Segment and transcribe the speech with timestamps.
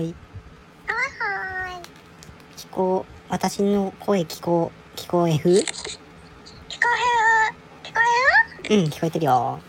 [0.00, 0.14] ーい。
[0.86, 1.82] はーい。
[2.56, 3.12] 聞こう。
[3.28, 4.98] 私の声聞こう。
[4.98, 5.64] 聞こえふ聞こえ
[7.84, 8.00] ふ聞こ
[8.68, 9.60] えうん、聞こえてるよ。